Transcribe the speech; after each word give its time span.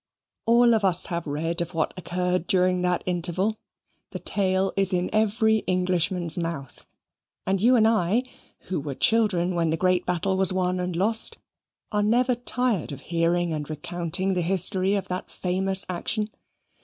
All 0.47 0.73
of 0.73 0.83
us 0.83 1.05
have 1.13 1.27
read 1.27 1.61
of 1.61 1.75
what 1.75 1.93
occurred 1.95 2.47
during 2.47 2.81
that 2.81 3.03
interval. 3.05 3.59
The 4.09 4.17
tale 4.17 4.73
is 4.75 4.93
in 4.93 5.11
every 5.13 5.57
Englishman's 5.67 6.39
mouth; 6.39 6.87
and 7.45 7.61
you 7.61 7.75
and 7.75 7.87
I, 7.87 8.23
who 8.61 8.79
were 8.79 8.95
children 8.95 9.53
when 9.53 9.69
the 9.69 9.77
great 9.77 10.07
battle 10.07 10.37
was 10.37 10.51
won 10.51 10.79
and 10.79 10.95
lost, 10.95 11.37
are 11.91 12.01
never 12.01 12.33
tired 12.33 12.91
of 12.91 13.01
hearing 13.13 13.53
and 13.53 13.69
recounting 13.69 14.33
the 14.33 14.41
history 14.41 14.95
of 14.95 15.07
that 15.09 15.29
famous 15.29 15.85
action. 15.87 16.29